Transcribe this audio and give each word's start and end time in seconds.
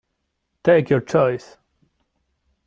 Take 0.63 0.89
your 0.89 0.99
choice! 1.01 1.57